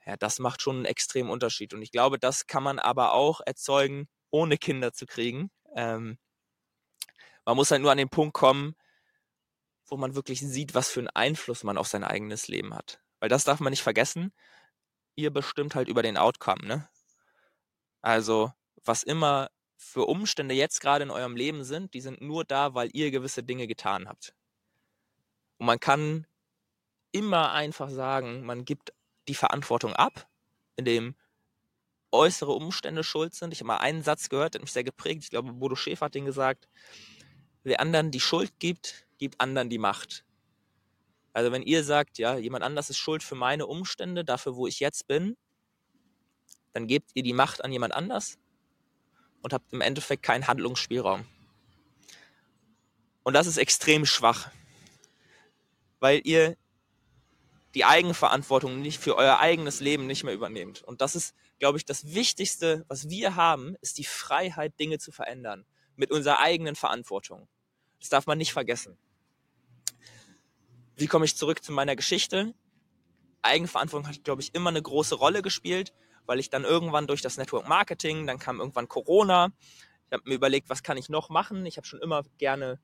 ja, 0.05 0.17
das 0.17 0.39
macht 0.39 0.61
schon 0.61 0.77
einen 0.77 0.85
extremen 0.85 1.29
Unterschied. 1.29 1.73
Und 1.73 1.83
ich 1.83 1.91
glaube, 1.91 2.17
das 2.17 2.47
kann 2.47 2.63
man 2.63 2.79
aber 2.79 3.13
auch 3.13 3.41
erzeugen, 3.45 4.09
ohne 4.31 4.57
Kinder 4.57 4.91
zu 4.91 5.05
kriegen. 5.05 5.51
Ähm, 5.75 6.17
man 7.45 7.55
muss 7.55 7.71
halt 7.71 7.81
nur 7.81 7.91
an 7.91 7.97
den 7.97 8.09
Punkt 8.09 8.33
kommen, 8.33 8.75
wo 9.85 9.97
man 9.97 10.15
wirklich 10.15 10.39
sieht, 10.41 10.73
was 10.73 10.89
für 10.89 11.01
einen 11.01 11.09
Einfluss 11.09 11.63
man 11.63 11.77
auf 11.77 11.87
sein 11.87 12.03
eigenes 12.03 12.47
Leben 12.47 12.73
hat. 12.73 13.01
Weil 13.19 13.29
das 13.29 13.43
darf 13.43 13.59
man 13.59 13.71
nicht 13.71 13.83
vergessen. 13.83 14.33
Ihr 15.15 15.31
bestimmt 15.31 15.75
halt 15.75 15.87
über 15.87 16.01
den 16.01 16.17
Outcome, 16.17 16.65
ne? 16.65 16.89
Also, 18.01 18.51
was 18.83 19.03
immer 19.03 19.49
für 19.81 20.07
Umstände 20.07 20.53
jetzt 20.53 20.81
gerade 20.81 21.03
in 21.03 21.09
eurem 21.09 21.37
Leben 21.37 21.63
sind, 21.63 21.93
die 21.93 22.01
sind 22.01 22.19
nur 22.19 22.43
da, 22.43 22.73
weil 22.73 22.89
ihr 22.91 23.11
gewisse 23.11 23.43
Dinge 23.43 23.65
getan 23.65 24.09
habt. 24.09 24.35
Und 25.57 25.67
man 25.67 25.79
kann 25.79 26.27
immer 27.13 27.53
einfach 27.53 27.89
sagen, 27.89 28.45
man 28.45 28.65
gibt 28.65 28.91
die 29.29 29.35
Verantwortung 29.35 29.93
ab, 29.93 30.27
indem 30.75 31.15
äußere 32.11 32.51
Umstände 32.51 33.05
schuld 33.05 33.33
sind. 33.33 33.53
Ich 33.53 33.61
habe 33.61 33.67
mal 33.67 33.77
einen 33.77 34.03
Satz 34.03 34.27
gehört, 34.27 34.53
der 34.53 34.61
mich 34.61 34.73
sehr 34.73 34.83
geprägt. 34.83 35.23
Ich 35.23 35.29
glaube, 35.29 35.53
Bodo 35.53 35.77
Schäfer 35.77 36.07
hat 36.07 36.15
den 36.15 36.25
gesagt. 36.25 36.67
Wer 37.63 37.79
anderen 37.79 38.11
die 38.11 38.19
Schuld 38.19 38.59
gibt, 38.59 39.07
gibt 39.17 39.39
anderen 39.39 39.69
die 39.69 39.77
Macht. 39.77 40.25
Also 41.31 41.53
wenn 41.53 41.63
ihr 41.63 41.85
sagt, 41.85 42.17
ja, 42.17 42.37
jemand 42.37 42.65
anders 42.65 42.89
ist 42.89 42.97
schuld 42.97 43.23
für 43.23 43.35
meine 43.35 43.65
Umstände, 43.65 44.25
dafür, 44.25 44.57
wo 44.57 44.67
ich 44.67 44.81
jetzt 44.81 45.07
bin, 45.07 45.37
dann 46.73 46.85
gebt 46.85 47.11
ihr 47.13 47.23
die 47.23 47.33
Macht 47.33 47.63
an 47.63 47.71
jemand 47.71 47.93
anders 47.93 48.37
und 49.41 49.53
habt 49.53 49.71
im 49.73 49.81
Endeffekt 49.81 50.23
keinen 50.23 50.47
Handlungsspielraum. 50.47 51.25
Und 53.23 53.33
das 53.33 53.47
ist 53.47 53.57
extrem 53.57 54.05
schwach, 54.05 54.49
weil 55.99 56.21
ihr 56.23 56.57
die 57.75 57.85
Eigenverantwortung 57.85 58.81
nicht 58.81 58.99
für 58.99 59.15
euer 59.15 59.39
eigenes 59.39 59.79
Leben 59.79 60.07
nicht 60.07 60.23
mehr 60.23 60.33
übernehmt. 60.33 60.81
Und 60.83 61.01
das 61.01 61.15
ist, 61.15 61.35
glaube 61.59 61.77
ich, 61.77 61.85
das 61.85 62.13
Wichtigste, 62.13 62.85
was 62.87 63.09
wir 63.09 63.35
haben, 63.35 63.75
ist 63.81 63.97
die 63.97 64.05
Freiheit, 64.05 64.79
Dinge 64.79 64.97
zu 64.97 65.11
verändern 65.11 65.65
mit 65.95 66.11
unserer 66.11 66.39
eigenen 66.39 66.75
Verantwortung. 66.75 67.47
Das 67.99 68.09
darf 68.09 68.25
man 68.25 68.37
nicht 68.37 68.53
vergessen. 68.53 68.97
Wie 70.95 71.07
komme 71.07 71.25
ich 71.25 71.35
zurück 71.35 71.63
zu 71.63 71.71
meiner 71.71 71.95
Geschichte? 71.95 72.53
Eigenverantwortung 73.41 74.09
hat, 74.09 74.23
glaube 74.23 74.41
ich, 74.41 74.55
immer 74.55 74.69
eine 74.69 74.81
große 74.81 75.15
Rolle 75.15 75.41
gespielt, 75.41 75.93
weil 76.25 76.39
ich 76.39 76.49
dann 76.49 76.63
irgendwann 76.63 77.07
durch 77.07 77.21
das 77.21 77.37
Network 77.37 77.67
Marketing, 77.67 78.27
dann 78.27 78.39
kam 78.39 78.59
irgendwann 78.59 78.87
Corona. 78.87 79.51
Ich 80.07 80.13
habe 80.13 80.23
mir 80.27 80.35
überlegt, 80.35 80.69
was 80.69 80.83
kann 80.83 80.97
ich 80.97 81.09
noch 81.09 81.29
machen? 81.29 81.65
Ich 81.65 81.77
habe 81.77 81.87
schon 81.87 82.01
immer 82.01 82.23
gerne 82.37 82.79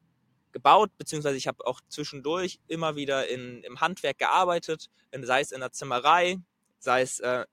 gebaut, 0.52 0.92
beziehungsweise 0.98 1.36
ich 1.36 1.48
habe 1.48 1.66
auch 1.68 1.82
zwischendurch 1.90 2.60
immer 2.68 2.96
wieder 2.96 3.28
in, 3.28 3.62
im 3.64 3.82
Handwerk 3.82 4.18
gearbeitet, 4.18 4.90
sei 5.22 5.42
es 5.42 5.52
in 5.52 5.60
der 5.60 5.72
Zimmerei, 5.72 6.38
sei 6.80 7.02
es 7.02 7.20
äh, 7.20 7.46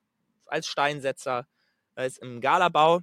als 0.45 0.67
Steinsetzer, 0.67 1.47
sei 1.95 2.05
es 2.05 2.17
im 2.17 2.39
Galabau 2.39 3.01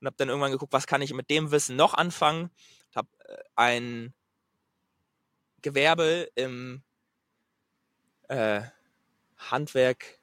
und 0.00 0.06
habe 0.06 0.16
dann 0.16 0.28
irgendwann 0.28 0.52
geguckt, 0.52 0.72
was 0.72 0.86
kann 0.86 1.02
ich 1.02 1.12
mit 1.12 1.30
dem 1.30 1.50
Wissen 1.50 1.76
noch 1.76 1.94
anfangen. 1.94 2.50
Habe 2.94 3.08
äh, 3.26 3.36
ein 3.54 4.14
Gewerbe 5.62 6.28
im 6.34 6.82
äh, 8.28 8.62
Handwerk 9.36 10.20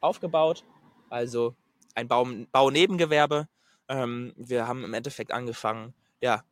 aufgebaut, 0.00 0.64
also 1.10 1.56
ein 1.94 2.08
Bau, 2.08 2.26
Baunebengewerbe. 2.52 3.48
Ähm, 3.88 4.32
wir 4.36 4.66
haben 4.66 4.84
im 4.84 4.94
Endeffekt 4.94 5.32
angefangen, 5.32 5.94
ja, 6.20 6.42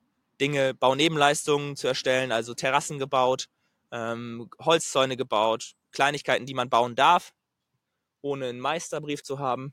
Dinge, 0.40 0.74
Baunebenleistungen 0.74 1.76
zu 1.76 1.86
erstellen, 1.88 2.32
also 2.32 2.54
Terrassen 2.54 2.98
gebaut, 2.98 3.48
ähm, 3.90 4.50
Holzzäune 4.60 5.16
gebaut, 5.16 5.74
Kleinigkeiten, 5.92 6.46
die 6.46 6.54
man 6.54 6.68
bauen 6.68 6.94
darf, 6.94 7.32
ohne 8.20 8.46
einen 8.46 8.60
Meisterbrief 8.60 9.22
zu 9.22 9.38
haben. 9.38 9.72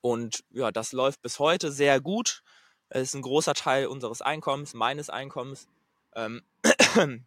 Und 0.00 0.44
ja, 0.50 0.70
das 0.70 0.92
läuft 0.92 1.20
bis 1.22 1.38
heute 1.38 1.70
sehr 1.70 2.00
gut. 2.00 2.42
Es 2.88 3.02
ist 3.02 3.14
ein 3.14 3.22
großer 3.22 3.54
Teil 3.54 3.86
unseres 3.86 4.22
Einkommens, 4.22 4.74
meines 4.74 5.10
Einkommens. 5.10 5.68
Ähm, 6.14 6.42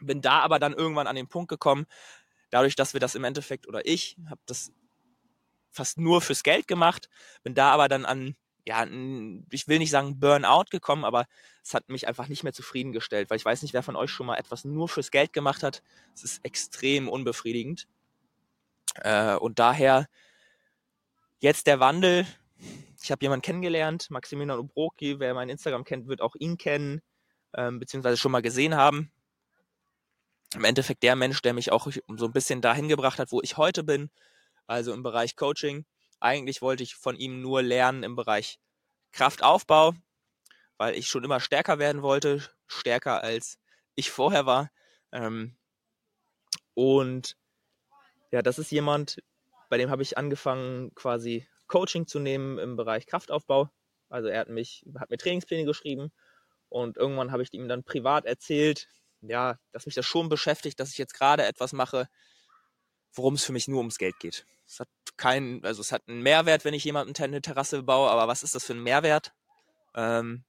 bin 0.00 0.20
da 0.20 0.40
aber 0.40 0.58
dann 0.58 0.72
irgendwann 0.72 1.06
an 1.06 1.16
den 1.16 1.28
Punkt 1.28 1.48
gekommen, 1.48 1.86
dadurch, 2.50 2.74
dass 2.74 2.92
wir 2.92 3.00
das 3.00 3.14
im 3.14 3.24
Endeffekt 3.24 3.66
oder 3.68 3.86
ich 3.86 4.16
habe 4.28 4.40
das 4.46 4.72
fast 5.74 5.98
nur 5.98 6.20
fürs 6.20 6.42
Geld 6.42 6.66
gemacht, 6.66 7.08
bin 7.42 7.54
da 7.54 7.70
aber 7.70 7.88
dann 7.88 8.04
an 8.04 8.36
ja, 8.66 8.86
ich 9.50 9.68
will 9.68 9.78
nicht 9.78 9.90
sagen 9.90 10.18
Burnout 10.18 10.70
gekommen, 10.70 11.04
aber 11.04 11.26
es 11.62 11.74
hat 11.74 11.88
mich 11.90 12.08
einfach 12.08 12.28
nicht 12.28 12.44
mehr 12.44 12.54
zufriedengestellt, 12.54 13.28
weil 13.28 13.36
ich 13.36 13.44
weiß 13.44 13.62
nicht, 13.62 13.74
wer 13.74 13.82
von 13.82 13.96
euch 13.96 14.10
schon 14.10 14.26
mal 14.26 14.36
etwas 14.36 14.64
nur 14.64 14.88
fürs 14.88 15.10
Geld 15.10 15.32
gemacht 15.32 15.62
hat. 15.62 15.82
Es 16.14 16.24
ist 16.24 16.44
extrem 16.44 17.08
unbefriedigend. 17.08 17.86
Äh, 18.96 19.36
und 19.36 19.58
daher 19.58 20.08
jetzt 21.40 21.66
der 21.66 21.80
Wandel. 21.80 22.26
Ich 23.02 23.10
habe 23.10 23.22
jemanden 23.22 23.42
kennengelernt, 23.42 24.10
Maximilian 24.10 24.58
Obroki, 24.58 25.20
wer 25.20 25.34
mein 25.34 25.50
Instagram 25.50 25.84
kennt, 25.84 26.08
wird 26.08 26.22
auch 26.22 26.34
ihn 26.36 26.56
kennen, 26.56 27.02
ähm, 27.54 27.78
beziehungsweise 27.78 28.16
schon 28.16 28.32
mal 28.32 28.40
gesehen 28.40 28.74
haben. 28.74 29.12
Im 30.54 30.64
Endeffekt 30.64 31.02
der 31.02 31.16
Mensch, 31.16 31.42
der 31.42 31.52
mich 31.52 31.70
auch 31.70 31.86
so 32.16 32.26
ein 32.26 32.32
bisschen 32.32 32.62
dahin 32.62 32.88
gebracht 32.88 33.18
hat, 33.18 33.30
wo 33.30 33.42
ich 33.42 33.58
heute 33.58 33.84
bin, 33.84 34.10
also 34.66 34.92
im 34.92 35.02
Bereich 35.02 35.36
Coaching 35.36 35.84
eigentlich 36.24 36.62
wollte 36.62 36.82
ich 36.82 36.94
von 36.94 37.16
ihm 37.16 37.42
nur 37.42 37.62
lernen 37.62 38.02
im 38.02 38.16
Bereich 38.16 38.58
Kraftaufbau, 39.12 39.94
weil 40.78 40.94
ich 40.94 41.06
schon 41.06 41.22
immer 41.22 41.38
stärker 41.38 41.78
werden 41.78 42.00
wollte, 42.00 42.42
stärker 42.66 43.22
als 43.22 43.58
ich 43.94 44.10
vorher 44.10 44.46
war. 44.46 44.70
Ähm, 45.12 45.54
und 46.72 47.36
ja, 48.32 48.40
das 48.40 48.58
ist 48.58 48.72
jemand, 48.72 49.22
bei 49.68 49.76
dem 49.76 49.90
habe 49.90 50.02
ich 50.02 50.16
angefangen, 50.16 50.94
quasi 50.94 51.46
Coaching 51.66 52.06
zu 52.06 52.18
nehmen 52.18 52.58
im 52.58 52.76
Bereich 52.76 53.06
Kraftaufbau. 53.06 53.70
Also 54.08 54.28
er 54.28 54.40
hat 54.40 54.48
mich, 54.48 54.84
hat 54.98 55.10
mir 55.10 55.18
Trainingspläne 55.18 55.66
geschrieben 55.66 56.10
und 56.70 56.96
irgendwann 56.96 57.32
habe 57.32 57.42
ich 57.42 57.52
ihm 57.52 57.68
dann 57.68 57.84
privat 57.84 58.24
erzählt, 58.24 58.88
ja, 59.20 59.58
dass 59.72 59.84
mich 59.84 59.94
das 59.94 60.06
schon 60.06 60.30
beschäftigt, 60.30 60.80
dass 60.80 60.90
ich 60.90 60.98
jetzt 60.98 61.14
gerade 61.14 61.44
etwas 61.44 61.74
mache, 61.74 62.08
worum 63.12 63.34
es 63.34 63.44
für 63.44 63.52
mich 63.52 63.68
nur 63.68 63.78
ums 63.78 63.98
Geld 63.98 64.18
geht. 64.20 64.46
Es 64.66 64.80
hat 64.80 64.88
keinen, 65.16 65.64
also 65.64 65.80
es 65.80 65.92
hat 65.92 66.08
einen 66.08 66.22
Mehrwert, 66.22 66.64
wenn 66.64 66.74
ich 66.74 66.84
jemandem 66.84 67.14
eine 67.22 67.42
Terrasse 67.42 67.82
baue, 67.82 68.10
aber 68.10 68.28
was 68.28 68.42
ist 68.42 68.54
das 68.54 68.64
für 68.64 68.74
ein 68.74 68.82
Mehrwert? 68.82 69.32
Ähm, 69.94 70.44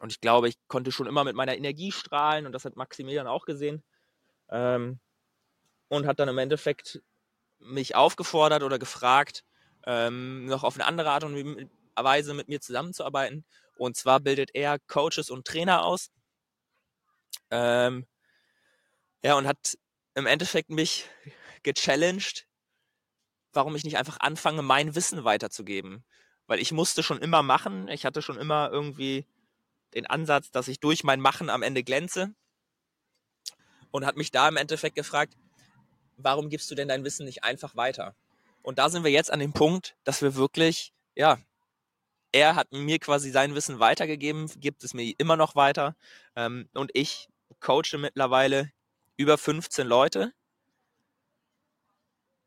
und 0.00 0.12
ich 0.12 0.20
glaube, 0.20 0.48
ich 0.48 0.56
konnte 0.68 0.92
schon 0.92 1.06
immer 1.06 1.24
mit 1.24 1.36
meiner 1.36 1.56
Energie 1.56 1.92
strahlen 1.92 2.46
und 2.46 2.52
das 2.52 2.64
hat 2.64 2.76
Maximilian 2.76 3.26
auch 3.26 3.46
gesehen. 3.46 3.82
Ähm, 4.50 5.00
und 5.88 6.06
hat 6.06 6.20
dann 6.20 6.28
im 6.28 6.38
Endeffekt 6.38 7.00
mich 7.58 7.94
aufgefordert 7.94 8.62
oder 8.62 8.78
gefragt, 8.78 9.44
ähm, 9.86 10.46
noch 10.46 10.64
auf 10.64 10.74
eine 10.74 10.84
andere 10.84 11.10
Art 11.10 11.24
und 11.24 11.70
Weise 11.94 12.34
mit 12.34 12.48
mir 12.48 12.60
zusammenzuarbeiten. 12.60 13.44
Und 13.76 13.96
zwar 13.96 14.20
bildet 14.20 14.50
er 14.54 14.78
Coaches 14.78 15.30
und 15.30 15.46
Trainer 15.46 15.84
aus. 15.84 16.10
Ähm, 17.50 18.06
ja, 19.22 19.36
und 19.36 19.46
hat 19.46 19.78
im 20.14 20.26
Endeffekt 20.26 20.70
mich 20.70 21.08
gechallenged, 21.62 22.46
warum 23.56 23.74
ich 23.74 23.84
nicht 23.84 23.98
einfach 23.98 24.20
anfange, 24.20 24.62
mein 24.62 24.94
Wissen 24.94 25.24
weiterzugeben. 25.24 26.04
Weil 26.46 26.60
ich 26.60 26.72
musste 26.72 27.02
schon 27.02 27.18
immer 27.18 27.42
machen. 27.42 27.88
Ich 27.88 28.04
hatte 28.04 28.22
schon 28.22 28.38
immer 28.38 28.70
irgendwie 28.70 29.26
den 29.94 30.06
Ansatz, 30.06 30.50
dass 30.50 30.68
ich 30.68 30.78
durch 30.78 31.02
mein 31.02 31.20
Machen 31.20 31.50
am 31.50 31.62
Ende 31.62 31.82
glänze. 31.82 32.34
Und 33.90 34.06
hat 34.06 34.16
mich 34.16 34.30
da 34.30 34.48
im 34.48 34.56
Endeffekt 34.56 34.94
gefragt, 34.94 35.36
warum 36.16 36.50
gibst 36.50 36.70
du 36.70 36.74
denn 36.74 36.88
dein 36.88 37.04
Wissen 37.04 37.24
nicht 37.24 37.44
einfach 37.44 37.74
weiter? 37.76 38.14
Und 38.62 38.78
da 38.78 38.90
sind 38.90 39.04
wir 39.04 39.10
jetzt 39.10 39.32
an 39.32 39.40
dem 39.40 39.52
Punkt, 39.52 39.96
dass 40.04 40.22
wir 40.22 40.34
wirklich, 40.34 40.92
ja, 41.14 41.38
er 42.32 42.54
hat 42.54 42.72
mir 42.72 42.98
quasi 42.98 43.30
sein 43.30 43.54
Wissen 43.54 43.78
weitergegeben, 43.78 44.50
gibt 44.60 44.84
es 44.84 44.92
mir 44.92 45.14
immer 45.18 45.36
noch 45.36 45.54
weiter. 45.54 45.96
Ähm, 46.34 46.68
und 46.74 46.90
ich 46.94 47.28
coache 47.60 47.96
mittlerweile 47.96 48.70
über 49.16 49.38
15 49.38 49.86
Leute 49.86 50.32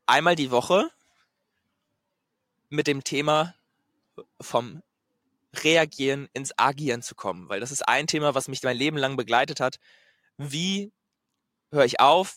einmal 0.06 0.36
die 0.36 0.50
Woche 0.50 0.90
mit 2.70 2.86
dem 2.86 3.04
Thema 3.04 3.54
vom 4.40 4.82
Reagieren 5.52 6.28
ins 6.32 6.56
Agieren 6.56 7.02
zu 7.02 7.14
kommen, 7.14 7.48
weil 7.48 7.60
das 7.60 7.72
ist 7.72 7.86
ein 7.86 8.06
Thema, 8.06 8.34
was 8.34 8.48
mich 8.48 8.62
mein 8.62 8.76
Leben 8.76 8.96
lang 8.96 9.16
begleitet 9.16 9.60
hat. 9.60 9.78
Wie 10.38 10.92
höre 11.72 11.84
ich 11.84 12.00
auf, 12.00 12.36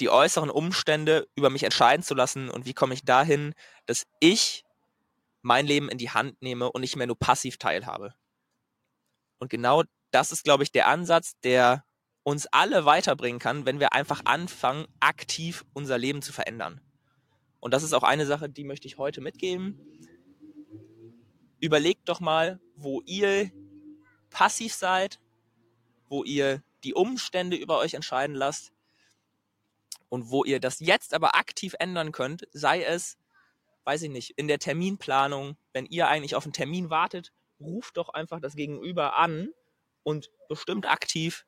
die 0.00 0.10
äußeren 0.10 0.50
Umstände 0.50 1.28
über 1.34 1.50
mich 1.50 1.62
entscheiden 1.64 2.02
zu 2.02 2.14
lassen 2.14 2.50
und 2.50 2.66
wie 2.66 2.74
komme 2.74 2.94
ich 2.94 3.04
dahin, 3.04 3.54
dass 3.86 4.06
ich 4.20 4.64
mein 5.42 5.66
Leben 5.66 5.88
in 5.88 5.98
die 5.98 6.10
Hand 6.10 6.40
nehme 6.40 6.70
und 6.70 6.82
nicht 6.82 6.96
mehr 6.96 7.06
nur 7.06 7.18
passiv 7.18 7.56
teilhabe. 7.56 8.14
Und 9.38 9.50
genau 9.50 9.82
das 10.10 10.30
ist, 10.30 10.44
glaube 10.44 10.62
ich, 10.62 10.72
der 10.72 10.86
Ansatz, 10.86 11.38
der 11.40 11.84
uns 12.22 12.46
alle 12.46 12.84
weiterbringen 12.84 13.40
kann, 13.40 13.66
wenn 13.66 13.80
wir 13.80 13.92
einfach 13.92 14.22
anfangen, 14.24 14.86
aktiv 15.00 15.64
unser 15.72 15.98
Leben 15.98 16.22
zu 16.22 16.32
verändern. 16.32 16.80
Und 17.62 17.72
das 17.72 17.84
ist 17.84 17.92
auch 17.92 18.02
eine 18.02 18.26
Sache, 18.26 18.48
die 18.48 18.64
möchte 18.64 18.88
ich 18.88 18.98
heute 18.98 19.20
mitgeben. 19.20 19.78
Überlegt 21.60 22.08
doch 22.08 22.18
mal, 22.18 22.60
wo 22.74 23.02
ihr 23.02 23.52
passiv 24.30 24.74
seid, 24.74 25.20
wo 26.08 26.24
ihr 26.24 26.64
die 26.82 26.92
Umstände 26.92 27.56
über 27.56 27.78
euch 27.78 27.94
entscheiden 27.94 28.34
lasst 28.34 28.72
und 30.08 30.32
wo 30.32 30.42
ihr 30.42 30.58
das 30.58 30.80
jetzt 30.80 31.14
aber 31.14 31.36
aktiv 31.36 31.76
ändern 31.78 32.10
könnt, 32.10 32.48
sei 32.50 32.82
es, 32.82 33.16
weiß 33.84 34.02
ich 34.02 34.10
nicht, 34.10 34.30
in 34.30 34.48
der 34.48 34.58
Terminplanung, 34.58 35.56
wenn 35.72 35.86
ihr 35.86 36.08
eigentlich 36.08 36.34
auf 36.34 36.44
einen 36.44 36.52
Termin 36.52 36.90
wartet, 36.90 37.32
ruft 37.60 37.96
doch 37.96 38.08
einfach 38.08 38.40
das 38.40 38.56
Gegenüber 38.56 39.16
an 39.16 39.50
und 40.02 40.32
bestimmt 40.48 40.90
aktiv, 40.90 41.46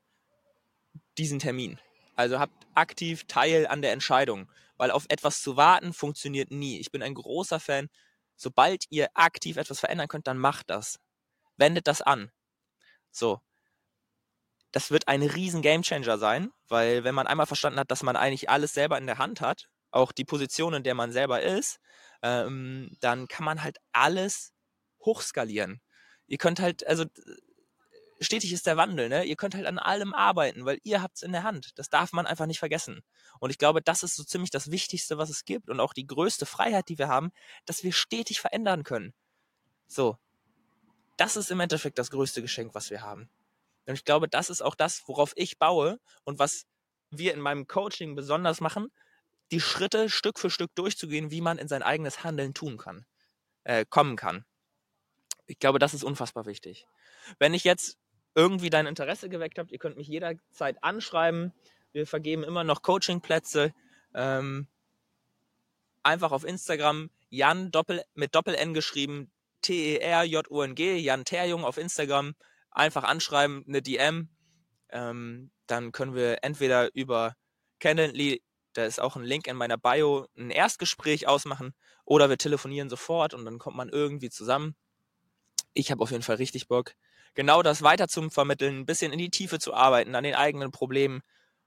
diesen 1.19 1.41
Termin. 1.41 1.81
Also 2.17 2.39
habt 2.39 2.67
aktiv 2.75 3.25
Teil 3.25 3.67
an 3.67 3.83
der 3.83 3.93
Entscheidung, 3.93 4.49
weil 4.77 4.91
auf 4.91 5.07
etwas 5.09 5.43
zu 5.43 5.57
warten 5.57 5.93
funktioniert 5.93 6.51
nie. 6.51 6.79
Ich 6.79 6.91
bin 6.91 7.03
ein 7.03 7.15
großer 7.15 7.61
Fan. 7.61 7.89
Sobald 8.37 8.85
ihr 8.91 9.09
aktiv 9.15 9.57
etwas 9.57 9.81
verändern 9.81 10.09
könnt, 10.09 10.27
dann 10.27 10.39
macht 10.39 10.71
das. 10.71 10.99
Wendet 11.57 11.87
das 11.87 12.03
an. 12.03 12.31
So. 13.11 13.41
Das 14.73 14.91
wird 14.91 15.07
ein 15.07 15.23
riesen 15.23 15.63
Gamechanger 15.63 16.19
sein, 16.19 16.51
weil 16.69 17.05
wenn 17.05 17.15
man 17.15 17.29
einmal 17.29 17.47
verstanden 17.47 17.79
hat, 17.79 17.91
dass 17.93 18.03
man 18.03 18.17
eigentlich 18.17 18.51
alles 18.51 18.75
selber 18.75 18.99
in 18.99 19.07
der 19.07 19.19
Hand 19.19 19.41
hat, 19.41 19.69
auch 19.93 20.11
die 20.11 20.25
Position, 20.25 20.75
in 20.75 20.83
der 20.83 20.95
man 20.95 21.13
selber 21.13 21.43
ist, 21.43 21.79
ähm, 22.23 22.97
dann 23.01 23.29
kann 23.29 23.45
man 23.45 23.63
halt 23.63 23.79
alles 23.93 24.53
hochskalieren. 25.05 25.81
Ihr 26.27 26.39
könnt 26.39 26.59
halt, 26.59 26.85
also 26.87 27.05
stetig 28.21 28.53
ist 28.53 28.67
der 28.67 28.77
Wandel, 28.77 29.09
ne? 29.09 29.25
Ihr 29.25 29.37
könnt 29.37 29.55
halt 29.55 29.67
an 29.67 29.79
allem 29.79 30.15
arbeiten, 30.15 30.65
weil 30.65 30.79
ihr 30.83 31.03
habt 31.03 31.17
es 31.17 31.23
in 31.23 31.33
der 31.33 31.43
Hand. 31.43 31.79
Das 31.79 31.91
darf 31.91 32.13
man 32.13 32.27
einfach 32.27 32.47
nicht 32.47 32.59
vergessen. 32.59 33.03
Und 33.41 33.51
ich 33.51 33.59
glaube, 33.59 33.83
das 33.83 34.03
ist 34.03 34.15
so 34.15 34.25
ziemlich 34.25 34.51
das 34.51 34.71
Wichtigste, 34.71 35.19
was 35.19 35.31
es 35.31 35.45
gibt 35.45 35.71
und 35.71 35.81
auch 35.81 35.93
die 35.93 36.07
größte 36.07 36.47
Freiheit, 36.47 36.89
die 36.89 36.99
wir 36.99 37.09
haben, 37.09 37.33
dass 37.67 37.83
wir 37.83 37.93
stetig 37.93 38.41
verändern 38.41 38.85
können. 38.85 39.15
So. 39.87 40.17
Das 41.17 41.37
ist 41.37 41.51
im 41.51 41.61
Endeffekt 41.61 41.99
das 41.99 42.11
größte 42.11 42.43
Geschenk, 42.43 42.75
was 42.75 42.91
wir 42.91 43.03
haben. 43.03 43.31
Und 43.87 43.95
ich 43.95 44.05
glaube, 44.05 44.29
das 44.29 44.51
ist 44.51 44.63
auch 44.63 44.75
das, 44.75 45.03
worauf 45.07 45.33
ich 45.37 45.59
baue 45.59 46.01
und 46.25 46.39
was 46.39 46.67
wir 47.11 47.35
in 47.35 47.41
meinem 47.41 47.67
Coaching 47.67 48.15
besonders 48.15 48.61
machen, 48.61 48.91
die 49.51 49.61
Schritte 49.61 50.09
Stück 50.11 50.39
für 50.39 50.51
Stück 50.51 50.75
durchzugehen, 50.75 51.31
wie 51.31 51.41
man 51.41 51.59
in 51.59 51.69
sein 51.69 51.83
eigenes 51.83 52.25
Handeln 52.25 52.55
tun 52.55 52.79
kann, 52.79 53.07
äh, 53.65 53.85
kommen 53.89 54.17
kann. 54.17 54.45
Ich 55.47 55.59
glaube, 55.59 55.79
das 55.79 55.95
ist 55.95 56.03
unfassbar 56.03 56.47
wichtig. 56.47 56.87
Wenn 57.39 57.55
ich 57.55 57.65
jetzt 57.65 57.99
irgendwie 58.35 58.71
dein 58.71 58.87
Interesse 58.87 59.29
geweckt 59.29 59.59
habt, 59.59 59.71
ihr 59.71 59.79
könnt 59.79 59.97
mich 59.97 60.09
jederzeit 60.09 60.83
anschreiben. 60.83 61.53
Wir 61.93 62.07
vergeben 62.07 62.43
immer 62.43 62.65
noch 62.65 62.83
Coachingplätze. 62.83 63.73
Ähm, 64.15 64.67
einfach 66.03 66.33
auf 66.33 66.45
Instagram 66.45 67.11
Jan 67.31 67.71
Doppel, 67.71 68.03
mit 68.15 68.35
Doppel-N 68.35 68.75
geschrieben, 68.75 69.31
T-E-R-J-U-N-G, 69.63 70.97
Jan 70.99 71.25
Terjung 71.25 71.65
auf 71.65 71.79
Instagram. 71.79 72.35
Einfach 72.71 73.05
anschreiben, 73.05 73.65
eine 73.67 73.83
DM. 73.83 74.29
Ähm, 74.91 75.51
dann 75.67 75.93
können 75.93 76.15
wir 76.15 76.43
entweder 76.43 76.95
über 76.95 77.35
Calendly, 77.81 78.43
da 78.73 78.85
ist 78.85 79.01
auch 79.01 79.17
ein 79.17 79.25
Link 79.25 79.47
in 79.47 79.57
meiner 79.57 79.79
Bio, 79.79 80.27
ein 80.37 80.51
Erstgespräch 80.51 81.27
ausmachen 81.27 81.75
oder 82.05 82.29
wir 82.29 82.39
telefonieren 82.39 82.91
sofort 82.91 83.35
und 83.35 83.45
dann 83.45 83.59
kommt 83.59 83.77
man 83.77 83.89
irgendwie 83.89 84.31
zusammen. 84.31 84.75
Ich 85.73 85.91
habe 85.91 86.03
auf 86.03 86.11
jeden 86.11 86.23
Fall 86.23 86.37
richtig 86.37 86.69
Bock 86.69 86.95
genau 87.35 87.63
das 87.63 87.83
weiter 87.83 88.09
zu 88.09 88.31
vermitteln, 88.31 88.81
ein 88.81 88.87
bisschen 88.87 89.13
in 89.13 89.19
die 89.19 89.31
Tiefe 89.31 89.59
zu 89.59 89.75
arbeiten, 89.75 90.15
an 90.15 90.25
den 90.25 90.35
eigenen 90.35 90.71
Problemen. 90.71 91.23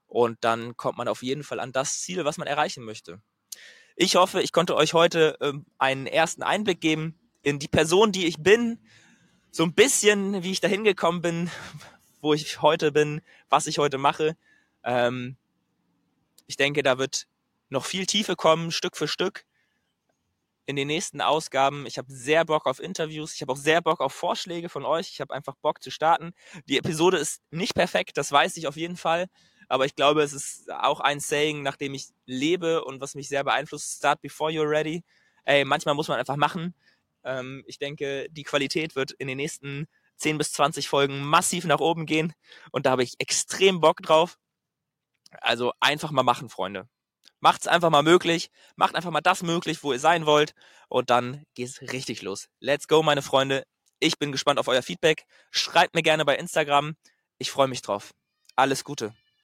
Und 0.06 0.38
dann 0.40 0.76
kommt 0.76 0.98
man 0.98 1.08
auf 1.08 1.22
jeden 1.22 1.44
Fall 1.44 1.60
an 1.60 1.72
das 1.72 2.00
Ziel, 2.00 2.24
was 2.24 2.38
man 2.38 2.48
erreichen 2.48 2.84
möchte. 2.84 3.20
Ich 3.96 4.16
hoffe, 4.16 4.40
ich 4.42 4.52
konnte 4.52 4.76
euch 4.76 4.94
heute 4.94 5.36
ähm, 5.40 5.66
einen 5.76 6.06
ersten 6.06 6.42
Einblick 6.42 6.80
geben, 6.80 7.18
in 7.42 7.58
die 7.58 7.68
Person, 7.68 8.12
die 8.12 8.26
ich 8.26 8.38
bin, 8.38 8.78
so 9.50 9.64
ein 9.64 9.74
bisschen, 9.74 10.42
wie 10.42 10.52
ich 10.52 10.60
da 10.60 10.68
hingekommen 10.68 11.22
bin, 11.22 11.50
wo 12.20 12.32
ich 12.32 12.62
heute 12.62 12.92
bin, 12.92 13.20
was 13.48 13.66
ich 13.66 13.78
heute 13.78 13.98
mache. 13.98 14.36
Ähm, 14.84 15.36
ich 16.46 16.56
denke, 16.56 16.82
da 16.82 16.98
wird 16.98 17.26
noch 17.68 17.84
viel 17.84 18.06
Tiefe 18.06 18.36
kommen, 18.36 18.70
Stück 18.70 18.96
für 18.96 19.08
Stück 19.08 19.44
in 20.68 20.76
den 20.76 20.86
nächsten 20.86 21.22
Ausgaben. 21.22 21.86
Ich 21.86 21.96
habe 21.96 22.12
sehr 22.12 22.44
Bock 22.44 22.66
auf 22.66 22.78
Interviews. 22.78 23.34
Ich 23.34 23.40
habe 23.40 23.52
auch 23.52 23.56
sehr 23.56 23.80
Bock 23.80 24.02
auf 24.02 24.12
Vorschläge 24.12 24.68
von 24.68 24.84
euch. 24.84 25.08
Ich 25.08 25.20
habe 25.22 25.32
einfach 25.32 25.56
Bock 25.62 25.82
zu 25.82 25.90
starten. 25.90 26.32
Die 26.66 26.76
Episode 26.76 27.16
ist 27.16 27.40
nicht 27.50 27.74
perfekt, 27.74 28.18
das 28.18 28.30
weiß 28.30 28.58
ich 28.58 28.66
auf 28.66 28.76
jeden 28.76 28.98
Fall. 28.98 29.28
Aber 29.68 29.86
ich 29.86 29.94
glaube, 29.94 30.22
es 30.22 30.34
ist 30.34 30.70
auch 30.70 31.00
ein 31.00 31.20
Saying, 31.20 31.62
nach 31.62 31.76
dem 31.76 31.94
ich 31.94 32.08
lebe 32.26 32.84
und 32.84 33.00
was 33.00 33.14
mich 33.14 33.28
sehr 33.28 33.44
beeinflusst. 33.44 33.96
Start 33.96 34.20
before 34.20 34.52
you're 34.52 34.68
ready. 34.68 35.04
Ey, 35.44 35.64
manchmal 35.64 35.94
muss 35.94 36.08
man 36.08 36.18
einfach 36.18 36.36
machen. 36.36 36.74
Ähm, 37.24 37.64
ich 37.66 37.78
denke, 37.78 38.26
die 38.30 38.44
Qualität 38.44 38.94
wird 38.94 39.12
in 39.12 39.26
den 39.26 39.38
nächsten 39.38 39.86
10 40.16 40.36
bis 40.36 40.52
20 40.52 40.86
Folgen 40.86 41.22
massiv 41.22 41.64
nach 41.64 41.80
oben 41.80 42.04
gehen. 42.04 42.34
Und 42.72 42.84
da 42.84 42.90
habe 42.90 43.04
ich 43.04 43.14
extrem 43.18 43.80
Bock 43.80 44.02
drauf. 44.02 44.38
Also 45.40 45.72
einfach 45.80 46.10
mal 46.10 46.22
machen, 46.22 46.50
Freunde. 46.50 46.88
Macht's 47.40 47.66
einfach 47.66 47.90
mal 47.90 48.02
möglich. 48.02 48.50
Macht 48.76 48.94
einfach 48.94 49.10
mal 49.10 49.20
das 49.20 49.42
möglich, 49.42 49.82
wo 49.82 49.92
ihr 49.92 50.00
sein 50.00 50.26
wollt. 50.26 50.54
Und 50.88 51.10
dann 51.10 51.44
geht's 51.54 51.80
richtig 51.80 52.22
los. 52.22 52.48
Let's 52.60 52.88
go, 52.88 53.02
meine 53.02 53.22
Freunde. 53.22 53.64
Ich 54.00 54.18
bin 54.18 54.32
gespannt 54.32 54.58
auf 54.58 54.68
euer 54.68 54.82
Feedback. 54.82 55.24
Schreibt 55.50 55.94
mir 55.94 56.02
gerne 56.02 56.24
bei 56.24 56.36
Instagram. 56.36 56.96
Ich 57.38 57.50
freue 57.50 57.68
mich 57.68 57.82
drauf. 57.82 58.12
Alles 58.56 58.84
Gute. 58.84 59.14